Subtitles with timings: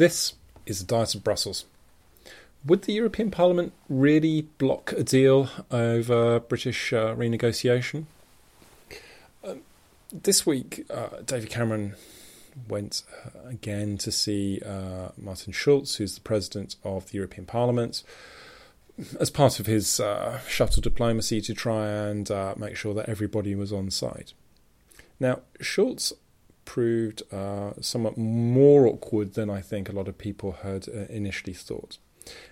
[0.00, 0.32] This
[0.64, 1.66] is the Diet of Brussels.
[2.64, 8.06] Would the European Parliament really block a deal over British uh, renegotiation?
[9.44, 9.60] Um,
[10.10, 11.96] this week, uh, David Cameron
[12.66, 18.02] went uh, again to see uh, Martin Schulz, who's the president of the European Parliament,
[19.20, 23.54] as part of his uh, shuttle diplomacy to try and uh, make sure that everybody
[23.54, 24.32] was on side.
[25.20, 26.14] Now, Schulz
[26.70, 31.52] proved uh, somewhat more awkward than I think a lot of people had uh, initially
[31.52, 31.98] thought.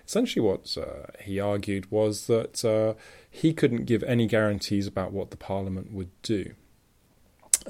[0.05, 2.95] Essentially, what uh, he argued was that uh,
[3.31, 6.51] he couldn't give any guarantees about what the Parliament would do.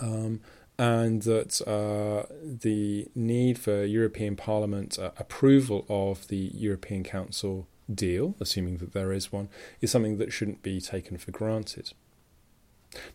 [0.02, 0.42] Um,
[0.80, 8.34] and that uh, the need for European Parliament uh, approval of the European Council deal,
[8.40, 9.50] assuming that there is one,
[9.82, 11.94] is something that shouldn't be taken for granted.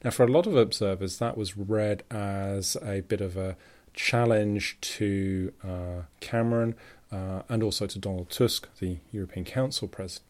[0.02, 3.56] Now, for a lot of observers, that was read as a bit of a
[3.92, 6.74] challenge to uh, Cameron
[7.12, 10.28] uh, and also to Donald Tusk, the European Council president.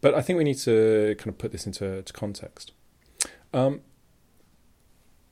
[0.00, 2.72] But I think we need to kind of put this into context.
[3.54, 3.82] Um,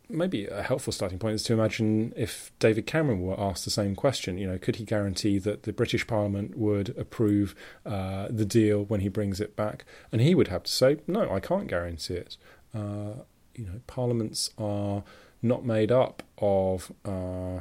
[0.08, 3.94] maybe a helpful starting point is to imagine if David Cameron were asked the same
[3.94, 4.38] question.
[4.38, 7.54] You know, could he guarantee that the British Parliament would approve
[7.86, 9.84] uh, the deal when he brings it back?
[10.12, 12.36] And he would have to say, "No, I can't guarantee it."
[12.74, 13.22] Uh,
[13.54, 15.02] you know, parliaments are
[15.42, 17.60] not made up of uh,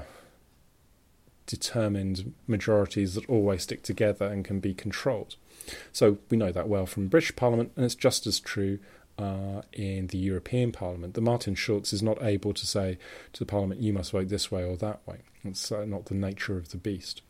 [1.45, 5.35] determined majorities that always stick together and can be controlled.
[5.91, 8.79] So we know that well from British Parliament, and it's just as true
[9.17, 11.13] uh, in the European Parliament.
[11.13, 12.97] The Martin Schulz is not able to say
[13.33, 16.15] to the Parliament, "You must vote this way or that way." It's uh, not the
[16.15, 17.21] nature of the beast.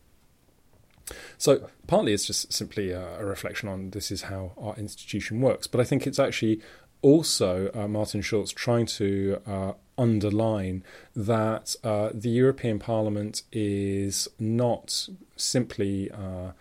[1.38, 5.66] So partly it's just simply a, a, reflection on this is how our institution works,
[5.66, 6.62] but I think it's actually
[7.02, 10.84] also uh, Martin Schulz trying to uh, underline
[11.16, 16.52] that uh, the European Parliament is not simply uh,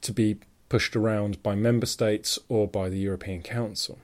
[0.00, 3.98] to be pushed around by member states or by the European Council.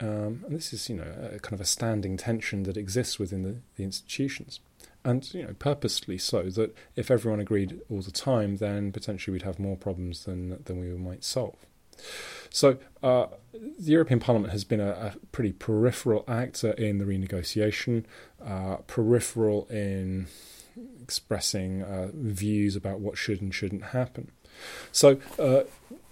[0.00, 3.42] Um, and this is, you know, a kind of a standing tension that exists within
[3.42, 4.60] the, the institutions
[5.04, 9.42] and you know purposely so that if everyone agreed all the time, then potentially we'd
[9.42, 11.56] have more problems than than we might solve.
[12.50, 18.04] So uh, the European Parliament has been a, a, pretty peripheral actor in the renegotiation,
[18.44, 20.26] uh, peripheral in
[21.02, 24.30] expressing uh, views about what should and shouldn't happen.
[24.92, 25.62] So uh,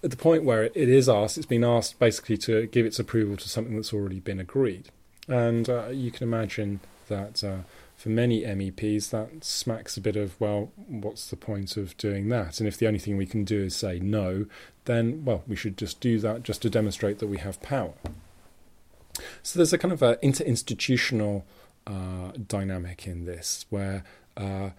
[0.03, 3.37] at the point where it is asked, it's been asked basically to give its approval
[3.37, 4.91] to something that's already been agreed.
[5.29, 7.59] And uh, you can imagine that uh,
[7.97, 12.61] for many MEPs, that smacks a bit of, well, what's the point of doing that?
[12.61, 14.47] And if the only thing we can do is say no,
[14.85, 17.95] then, well, we should just do that just to demonstrate that we have power.
[19.43, 21.45] So there's a kind of an interinstitutional
[21.87, 24.05] uh, dynamic in this where
[24.37, 24.71] uh,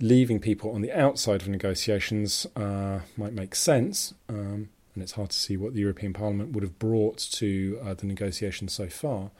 [0.00, 4.12] leaving people on the outside of negotiations uh, might make sense.
[4.28, 7.94] Um, and it's hard to see what the European Parliament would have brought to uh,
[7.94, 9.30] the negotiations so far.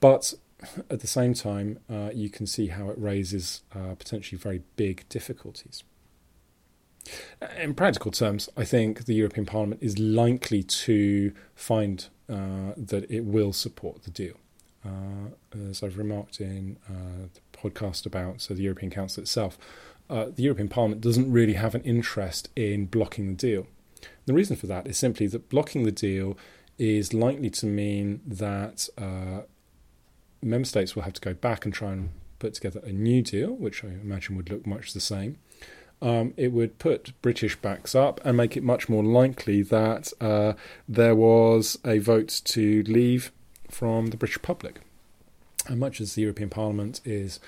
[0.00, 0.34] But
[0.90, 5.08] at the same time, uh, you can see how it raises uh, potentially very big
[5.08, 5.82] difficulties.
[7.58, 13.24] In practical terms, I think the European Parliament is likely to find uh, that it
[13.24, 14.36] will support the deal.
[14.84, 15.30] Uh,
[15.68, 19.58] as I've remarked in uh, the podcast about so the European Council itself,
[20.10, 23.66] uh, the European Parliament doesn't really have an interest in blocking the deal.
[24.26, 26.36] The reason for that is simply that blocking the deal
[26.78, 28.88] is likely to mean that
[30.42, 33.50] member states will have to go back and try and put together a new deal,
[33.50, 35.38] which I imagine would look much the same.
[36.00, 40.54] Um, it would put British backs up and make it much more likely that uh,
[40.88, 43.30] there was a vote to leave
[43.70, 44.80] from the British public.
[45.68, 47.38] And much as the European Parliament is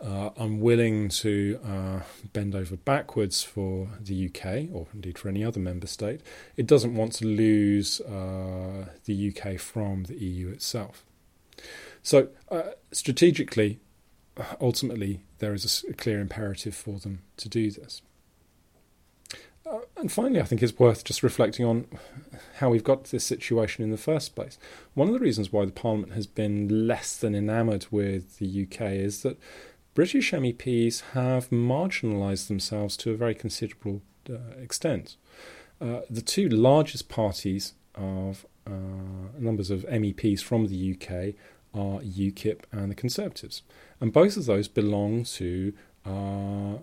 [0.00, 2.00] uh, unwilling to uh,
[2.32, 6.20] bend over backwards for the UK, or indeed for any other member state,
[6.56, 11.04] it doesn't want to lose uh, the UK from the EU itself.
[12.06, 12.62] So, uh,
[12.92, 13.80] strategically,
[14.60, 18.00] ultimately, there is a, clear imperative for them to do this.
[19.68, 21.88] Uh, and finally, I think it's worth just reflecting on
[22.58, 24.56] how we've got this situation in the first place.
[24.94, 28.82] One of the reasons why the Parliament has been less than enamoured with the UK
[28.92, 29.36] is that
[29.94, 34.00] British MEPs have marginalised themselves to a very considerable
[34.30, 35.16] uh, extent.
[35.80, 38.70] Uh, the two largest parties of uh,
[39.36, 41.34] numbers of MEPs from the UK
[41.76, 43.62] are UKIP and the Conservatives.
[44.00, 45.72] And both of those belong to
[46.04, 46.78] uh,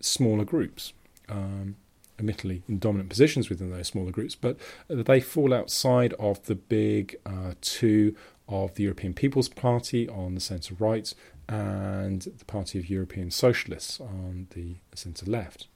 [0.00, 0.92] smaller groups.
[1.28, 1.76] Um,
[2.18, 4.58] admittedly in dominant positions within those smaller groups, but
[4.88, 8.14] they fall outside of the big uh, two
[8.46, 11.12] of the European People's Party on the centre right
[11.48, 15.66] and the Party of European Socialists on the centre left.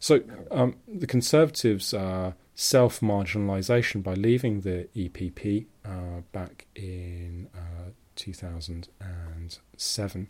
[0.00, 7.90] So um, the Conservatives' uh, self marginalisation by leaving the EPP uh, back in uh,
[8.16, 10.28] 2007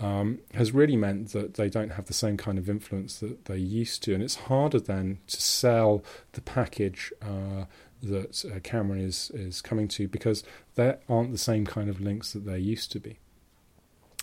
[0.00, 3.58] um, has really meant that they don't have the same kind of influence that they
[3.58, 7.64] used to, and it's harder then to sell the package uh,
[8.02, 10.42] that uh, Cameron is is coming to because
[10.74, 13.18] there aren't the same kind of links that there used to be.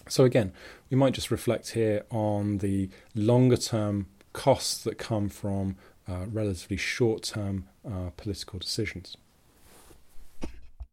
[0.10, 0.54] So again,
[0.90, 5.76] we might just reflect here on the longer term costs that come from
[6.08, 9.16] uh, relatively short term uh, political decisions.